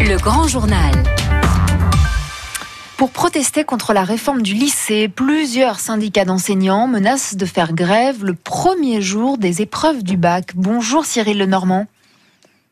Le 0.00 0.16
grand 0.16 0.48
journal. 0.48 1.02
Pour 2.96 3.10
protester 3.10 3.64
contre 3.64 3.92
la 3.92 4.02
réforme 4.02 4.40
du 4.40 4.54
lycée, 4.54 5.08
plusieurs 5.08 5.78
syndicats 5.78 6.24
d'enseignants 6.24 6.88
menacent 6.88 7.36
de 7.36 7.44
faire 7.44 7.74
grève 7.74 8.24
le 8.24 8.32
premier 8.32 9.02
jour 9.02 9.36
des 9.36 9.60
épreuves 9.60 10.02
du 10.02 10.16
bac. 10.16 10.52
Bonjour 10.54 11.04
Cyril 11.04 11.36
Lenormand. 11.36 11.86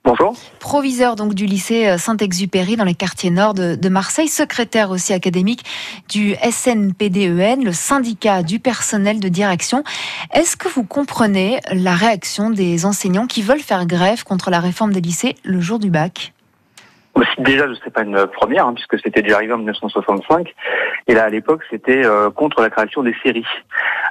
Bonjour. 0.06 0.36
Proviseur 0.60 1.16
donc 1.16 1.32
du 1.32 1.46
lycée 1.46 1.86
euh, 1.86 1.96
Saint-Exupéry 1.96 2.76
dans 2.76 2.84
les 2.84 2.94
quartiers 2.94 3.30
nord 3.30 3.54
de, 3.54 3.74
de, 3.74 3.88
Marseille, 3.88 4.28
secrétaire 4.28 4.90
aussi 4.90 5.14
académique 5.14 5.64
du 6.10 6.34
SNPDEN, 6.34 7.64
le 7.64 7.72
syndicat 7.72 8.42
du 8.42 8.58
personnel 8.58 9.18
de 9.18 9.28
direction. 9.28 9.82
Est-ce 10.34 10.58
que 10.58 10.68
vous 10.68 10.84
comprenez 10.84 11.58
la 11.72 11.94
réaction 11.94 12.50
des 12.50 12.84
enseignants 12.84 13.26
qui 13.26 13.40
veulent 13.40 13.60
faire 13.60 13.86
grève 13.86 14.24
contre 14.24 14.50
la 14.50 14.60
réforme 14.60 14.92
des 14.92 15.00
lycées 15.00 15.36
le 15.42 15.62
jour 15.62 15.78
du 15.78 15.88
bac? 15.88 16.34
Déjà, 17.38 17.64
ce 17.66 17.84
n'est 17.84 17.90
pas 17.92 18.02
une 18.02 18.26
première, 18.26 18.66
hein, 18.66 18.74
puisque 18.74 18.98
c'était 19.00 19.22
déjà 19.22 19.36
arrivé 19.36 19.52
en 19.52 19.58
1965. 19.58 20.52
Et 21.06 21.14
là, 21.14 21.24
à 21.24 21.28
l'époque, 21.28 21.62
c'était 21.70 22.04
euh, 22.04 22.30
contre 22.30 22.60
la 22.60 22.70
création 22.70 23.02
des 23.02 23.14
séries. 23.22 23.46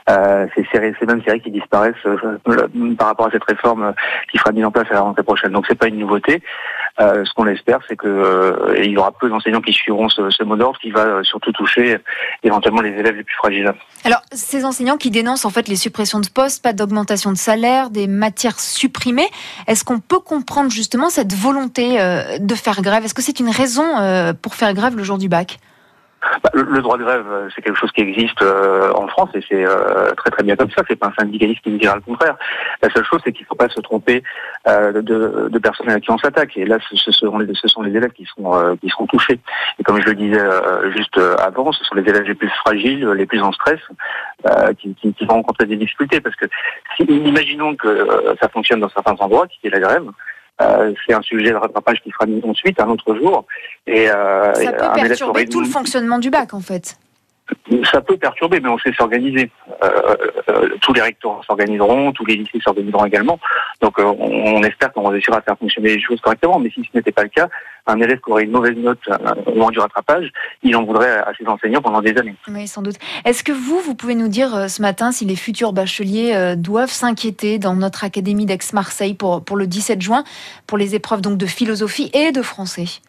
Euh, 0.09 0.47
ces, 0.55 0.65
séries, 0.71 0.93
ces 0.99 1.05
mêmes 1.05 1.23
séries 1.23 1.41
qui 1.41 1.51
disparaissent 1.51 1.95
euh, 2.05 2.67
par 2.97 3.07
rapport 3.07 3.27
à 3.27 3.31
cette 3.31 3.43
réforme 3.43 3.93
qui 4.31 4.37
sera 4.37 4.51
mise 4.51 4.65
en 4.65 4.71
place 4.71 4.87
à 4.91 4.95
la 4.95 5.01
rentrée 5.01 5.23
prochaine. 5.23 5.51
Donc, 5.51 5.65
c'est 5.67 5.77
pas 5.77 5.87
une 5.87 5.99
nouveauté. 5.99 6.41
Ce 6.99 7.33
qu'on 7.33 7.47
espère, 7.47 7.79
c'est 7.87 7.95
que 7.95 8.75
il 8.77 8.91
y 8.91 8.97
aura 8.97 9.11
peu 9.11 9.29
d'enseignants 9.29 9.61
qui 9.61 9.73
suivront 9.73 10.09
ce, 10.09 10.43
mot 10.43 10.55
d'ordre 10.55 10.79
qui 10.79 10.91
va 10.91 11.23
surtout 11.23 11.51
toucher 11.51 11.97
éventuellement 12.43 12.81
les 12.81 12.91
élèves 12.91 13.15
les 13.15 13.23
plus 13.23 13.35
fragiles. 13.35 13.73
Alors, 14.05 14.21
ces 14.31 14.65
enseignants 14.65 14.97
qui 14.97 15.09
dénoncent 15.09 15.45
en 15.45 15.49
fait 15.49 15.67
les 15.67 15.75
suppressions 15.75 16.19
de 16.19 16.27
postes, 16.27 16.61
pas 16.61 16.73
d'augmentation 16.73 17.31
de 17.31 17.37
salaire, 17.37 17.89
des 17.89 18.07
matières 18.07 18.59
supprimées, 18.59 19.29
est-ce 19.67 19.83
qu'on 19.83 19.99
peut 19.99 20.19
comprendre 20.19 20.71
justement 20.71 21.09
cette 21.09 21.33
volonté 21.33 21.97
de 22.39 22.55
faire 22.55 22.81
grève? 22.81 23.05
Est-ce 23.05 23.13
que 23.13 23.21
c'est 23.21 23.39
une 23.39 23.49
raison 23.49 23.83
euh, 23.99 24.33
pour 24.33 24.55
faire 24.55 24.73
grève 24.73 24.95
le 24.95 25.03
jour 25.03 25.17
du 25.17 25.29
bac? 25.29 25.59
Bah, 26.43 26.49
le, 26.53 26.81
droit 26.81 26.97
de 26.97 27.03
grève, 27.03 27.25
euh, 27.29 27.49
c'est 27.55 27.61
quelque 27.61 27.77
chose 27.77 27.91
qui 27.91 28.01
existe 28.01 28.41
euh, 28.41 28.91
en 28.93 29.07
France 29.07 29.29
et 29.33 29.43
c'est 29.47 29.65
très 30.15 30.29
très 30.29 30.43
bien 30.43 30.55
comme 30.55 30.69
ça. 30.71 30.83
C'est 30.87 30.95
pas 30.95 31.07
un 31.07 31.13
syndicaliste 31.19 31.61
qui 31.61 31.71
me 31.71 31.77
dira 31.77 31.95
le 31.95 32.01
contraire. 32.01 32.35
La 32.81 32.89
seule 32.89 33.05
chose, 33.05 33.21
c'est 33.23 33.31
qu'il 33.31 33.43
ne 33.43 33.47
faut 33.47 33.55
pas 33.55 33.69
se 33.69 33.79
tromper 33.81 34.23
de, 34.65 35.01
de, 35.01 35.59
personnes 35.59 35.89
à 35.89 35.99
qui 35.99 36.11
on 36.11 36.17
s'attaque. 36.17 36.55
Et 36.57 36.65
là, 36.65 36.77
ce, 36.89 37.11
seront 37.11 37.39
les, 37.39 37.53
ce 37.53 37.67
sont 37.67 37.81
les 37.81 37.95
élèves 37.95 38.11
qui 38.11 38.25
seront 38.25 38.75
qui 38.77 38.89
seront 38.89 39.07
touchés. 39.07 39.39
Et 39.79 39.83
comme 39.83 40.01
je 40.01 40.05
le 40.05 40.15
disais 40.15 40.39
juste 40.95 41.17
avant, 41.39 41.71
ce 41.71 41.83
sont 41.83 41.95
les 41.95 42.07
élèves 42.09 42.23
les 42.23 42.35
plus 42.35 42.49
fragiles, 42.49 43.07
les 43.09 43.25
plus 43.25 43.41
en 43.41 43.51
stress, 43.51 43.79
qui, 44.79 44.95
qui, 44.95 45.13
qui, 45.13 45.25
vont 45.25 45.35
rencontrer 45.35 45.65
des 45.65 45.77
difficultés. 45.77 46.21
Parce 46.21 46.35
que 46.35 46.45
si, 46.97 47.03
imaginons 47.03 47.75
que 47.75 48.35
ça 48.41 48.49
fonctionne 48.49 48.79
dans 48.79 48.89
certains 48.89 49.15
endroits, 49.19 49.47
qui 49.47 49.67
est 49.67 49.69
la 49.69 49.79
grève. 49.79 50.05
Euh, 50.61 50.93
c'est 51.05 51.13
un 51.13 51.21
sujet 51.21 51.49
de 51.49 51.55
rattrapage 51.55 52.01
qui 52.01 52.11
sera 52.11 52.25
mis 52.25 52.41
ensuite, 52.43 52.79
un 52.79 52.89
autre 52.89 53.15
jour. 53.15 53.45
Et, 53.87 54.09
euh, 54.09 54.53
ça 54.53 54.71
peut 54.71 55.01
perturber 55.01 55.45
tout 55.47 55.61
le 55.61 55.67
fonctionnement 55.67 56.19
du 56.19 56.29
bac, 56.29 56.53
en 56.53 56.61
fait. 56.61 56.97
Ça 57.91 58.01
peut 58.01 58.17
perturber, 58.17 58.59
mais 58.59 58.69
on 58.69 58.77
sait 58.77 58.93
s'organiser. 58.93 59.49
Euh, 59.83 60.15
euh, 60.49 60.69
tous 60.81 60.93
les 60.93 61.01
recteurs 61.01 61.41
s'organiseront, 61.45 62.11
tous 62.13 62.25
les 62.25 62.37
lycées 62.37 62.59
s'organiseront 62.63 63.05
également. 63.05 63.39
Donc 63.83 63.99
euh, 63.99 64.13
on, 64.17 64.63
espère 64.63 64.93
qu'on 64.93 65.09
réussira 65.09 65.37
à 65.37 65.41
faire 65.41 65.57
fonctionner 65.57 65.89
les 65.95 66.01
choses 66.01 66.21
correctement. 66.21 66.57
Mais 66.57 66.69
si 66.69 66.81
ce 66.83 66.97
n'était 66.97 67.11
pas 67.11 67.23
le 67.23 67.29
cas, 67.29 67.49
un 67.85 67.99
élève 67.99 68.19
qui 68.21 68.31
aurait 68.31 68.45
une 68.45 68.51
mauvaise 68.51 68.77
note 68.77 68.99
au 69.45 69.51
moment 69.51 69.71
du 69.71 69.79
rattrapage, 69.79 70.31
il 70.63 70.73
en 70.77 70.85
voudrait 70.85 71.17
à 71.17 71.33
ses 71.37 71.45
enseignants 71.45 71.81
pendant 71.81 72.01
des 72.01 72.17
années. 72.17 72.33
Oui, 72.47 72.65
sans 72.65 72.81
doute. 72.81 72.95
Est-ce 73.25 73.43
que 73.43 73.51
vous, 73.51 73.79
vous 73.81 73.93
pouvez 73.93 74.15
nous 74.15 74.29
dire 74.29 74.69
ce 74.69 74.81
matin 74.81 75.11
si 75.11 75.25
les 75.25 75.35
futurs 75.35 75.73
bacheliers 75.73 76.55
doivent 76.55 76.91
s'inquiéter 76.91 77.59
dans 77.59 77.75
notre 77.75 78.05
académie 78.05 78.45
d'Aix-Marseille 78.45 79.15
pour, 79.15 79.43
pour 79.43 79.57
le 79.57 79.67
17 79.67 80.01
juin, 80.01 80.23
pour 80.65 80.77
les 80.77 80.95
épreuves 80.95 81.19
donc 81.19 81.37
de 81.37 81.45
philosophie 81.45 82.09
et 82.13 82.31
de 82.31 82.41
français? 82.41 83.01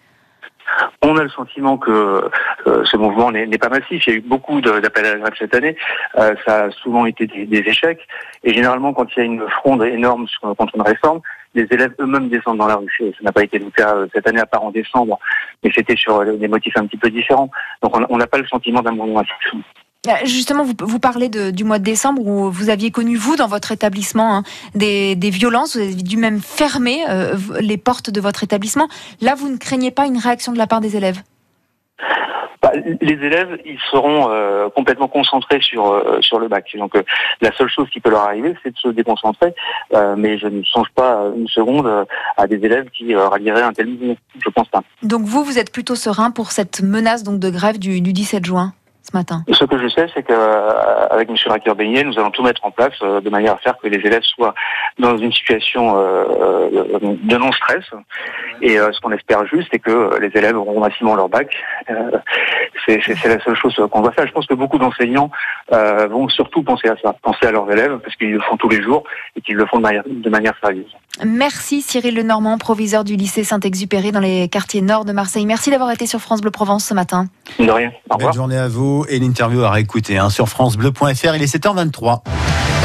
On 1.02 1.16
a 1.16 1.22
le 1.22 1.28
sentiment 1.28 1.78
que 1.78 2.30
euh, 2.66 2.84
ce 2.84 2.96
mouvement 2.96 3.30
n'est 3.30 3.58
pas 3.58 3.68
massif. 3.68 4.06
Il 4.06 4.10
y 4.10 4.16
a 4.16 4.18
eu 4.18 4.20
beaucoup 4.20 4.60
d'appels 4.60 5.06
à 5.06 5.14
la 5.14 5.18
grève 5.18 5.34
cette 5.38 5.54
année. 5.54 5.76
Euh, 6.16 6.34
ça 6.46 6.64
a 6.64 6.70
souvent 6.70 7.06
été 7.06 7.26
des, 7.26 7.58
échecs. 7.58 8.06
Et 8.42 8.52
généralement, 8.52 8.92
quand 8.92 9.06
il 9.14 9.19
y 9.19 9.22
a 9.22 9.24
une 9.24 9.48
fronde 9.48 9.82
énorme 9.84 10.26
contre 10.41 10.74
une 10.76 10.82
réforme, 10.82 11.20
les 11.54 11.66
élèves 11.70 11.94
eux-mêmes 12.00 12.28
descendent 12.28 12.58
dans 12.58 12.66
la 12.66 12.76
rue. 12.76 12.91
Ça 12.98 13.04
n'a 13.22 13.32
pas 13.32 13.44
été 13.44 13.58
le 13.58 13.70
cas 13.70 13.94
euh, 13.94 14.06
cette 14.12 14.26
année, 14.26 14.41
à 14.41 14.47
part 14.47 14.64
en 14.64 14.70
décembre, 14.70 15.19
mais 15.62 15.70
c'était 15.74 15.97
sur 15.97 16.24
des 16.24 16.48
motifs 16.48 16.76
un 16.76 16.86
petit 16.86 16.97
peu 16.97 17.10
différents. 17.10 17.50
Donc 17.82 17.97
on 18.10 18.16
n'a 18.16 18.26
pas 18.26 18.38
le 18.38 18.47
sentiment 18.47 18.82
d'un 18.82 18.92
mouvement 18.92 19.20
massif. 19.20 19.64
Euh, 20.06 20.12
justement, 20.25 20.65
vous, 20.65 20.75
vous 20.81 20.98
parlez 20.98 21.28
de, 21.28 21.50
du 21.50 21.65
mois 21.65 21.78
de 21.78 21.84
décembre 21.84 22.26
où 22.26 22.50
vous 22.50 22.69
aviez 22.69 22.91
connu, 22.91 23.16
vous, 23.16 23.37
dans 23.37 23.47
votre 23.47 23.72
établissement, 23.72 24.37
hein, 24.37 24.42
des, 24.75 25.16
des, 25.16 25.31
violences, 25.31 25.76
vous 25.76 25.82
avez 25.82 25.94
dû 25.94 26.16
même 26.16 26.41
fermer 26.41 27.04
euh, 27.09 27.37
les 27.60 27.78
portes 27.78 28.10
de 28.10 28.20
votre 28.20 28.44
établissement. 28.44 28.88
Là, 29.20 29.34
vous 29.34 29.48
ne 29.48 29.56
craignez 29.56 29.91
pas 29.91 30.06
une 30.06 30.19
réaction 30.19 30.53
de 30.53 30.59
la 30.59 30.66
part 30.66 30.81
des 30.81 30.97
élèves? 30.97 31.22
Bah, 32.62 32.72
les 33.00 33.12
élèves, 33.12 33.59
ils 33.66 33.78
seront 33.91 34.31
euh, 34.31 34.69
complètement 34.70 35.09
concentrés 35.09 35.60
sur 35.60 36.03
sur 36.22 36.38
le 36.38 36.48
bac. 36.48 36.75
Donc 36.78 36.94
la 37.42 37.53
seule 37.56 37.69
chose 37.69 37.88
qui 37.91 38.00
peut 38.00 38.09
leur 38.09 38.22
arriver, 38.22 38.54
c'est 38.62 38.71
de 38.71 38.78
se 38.78 38.88
déconcentrer. 38.88 39.54
mais 40.16 40.38
je 40.38 40.47
ne 40.47 40.62
songe 40.65 40.88
pas 40.94 41.31
une 41.36 41.48
seconde 41.48 42.06
à 42.38 42.47
des 42.47 42.56
élèves 42.56 42.88
qui 42.88 43.15
rallieraient 43.15 43.62
un 43.62 43.72
tel 43.75 43.88
mouvement. 43.88 44.16
Je 44.42 44.48
pense 44.48 44.69
pas. 44.69 44.82
Donc 45.03 45.22
vous, 45.22 45.44
vous 45.44 45.59
êtes 45.59 45.72
plutôt 45.72 45.94
serein 45.94 46.31
pour 46.31 46.53
cette 46.53 46.82
menace 46.82 47.22
donc 47.22 47.38
de 47.38 47.50
grève 47.50 47.78
du, 47.78 48.00
du 48.00 48.15
17 48.15 48.44
juin? 48.47 48.72
Ce 49.14 49.19
matin 49.19 49.44
Ce 49.50 49.64
que 49.64 49.78
je 49.78 49.88
sais, 49.88 50.06
c'est 50.14 50.22
qu'avec 50.22 51.28
M. 51.28 51.36
Raquer 51.47 51.75
Beignet, 51.75 52.04
nous 52.04 52.19
allons 52.19 52.30
tout 52.30 52.42
mettre 52.42 52.64
en 52.64 52.70
place 52.70 52.94
euh, 53.02 53.20
de 53.20 53.30
manière 53.30 53.54
à 53.54 53.58
faire 53.58 53.76
que 53.78 53.86
les 53.88 54.04
élèves 54.04 54.22
soient 54.22 54.54
dans 54.98 55.16
une 55.16 55.32
situation 55.32 55.97
euh, 55.97 56.25
euh, 56.72 56.98
de 57.22 57.36
non-stress. 57.36 57.84
Et 58.62 58.76
ce 58.76 59.00
qu'on 59.00 59.12
espère 59.12 59.47
juste, 59.47 59.69
c'est 59.72 59.78
que 59.78 60.19
les 60.20 60.30
élèves 60.34 60.56
auront 60.56 60.80
massivement 60.80 61.14
leur 61.14 61.28
bac. 61.28 61.54
c'est 62.86 63.24
la 63.24 63.41
seule 63.41 63.56
chose 63.56 63.74
qu'on 63.91 64.00
doit 64.00 64.12
faire. 64.12 64.26
Je 64.26 64.32
pense 64.32 64.47
que 64.47 64.54
beaucoup 64.54 64.78
d'enseignants 64.78 65.30
vont 65.70 66.28
surtout 66.28 66.62
penser 66.62 66.88
à 66.88 66.97
ça, 67.03 67.14
penser 67.22 67.47
à 67.47 67.50
leurs 67.50 67.70
élèves, 67.70 67.98
parce 67.98 68.14
qu'ils 68.16 68.32
le 68.32 68.41
font 68.41 68.56
tous 68.56 68.69
les 68.69 68.82
jours 68.82 69.03
et 69.36 69.41
qu'ils 69.41 69.56
le 69.56 69.66
font 69.66 69.78
de 69.78 69.82
manière, 69.82 70.03
de 70.06 70.30
manière 70.30 70.54
sérieuse. 70.62 70.94
Merci 71.24 71.80
Cyril 71.80 72.16
Lenormand, 72.16 72.58
proviseur 72.58 73.04
du 73.04 73.14
lycée 73.14 73.44
Saint-Exupéry 73.44 74.10
dans 74.10 74.20
les 74.20 74.48
quartiers 74.48 74.82
nord 74.82 75.04
de 75.04 75.12
Marseille. 75.12 75.47
Merci 75.47 75.70
d'avoir 75.70 75.91
été 75.92 76.06
sur 76.06 76.20
France 76.20 76.41
Bleu 76.41 76.50
Provence 76.50 76.84
ce 76.84 76.94
matin. 76.94 77.26
De 77.58 77.70
rien. 77.70 77.92
Au 78.10 78.14
revoir. 78.14 78.32
Bonne 78.32 78.41
journée 78.41 78.58
à 78.58 78.69
vous 78.69 79.03
et 79.09 79.19
l'interview 79.19 79.62
à 79.62 79.70
réécouter 79.70 80.19
hein, 80.19 80.31
sur 80.31 80.48
francebleu.fr. 80.48 81.34
Il 81.34 81.42
est 81.42 81.54
7h23. 81.54 82.53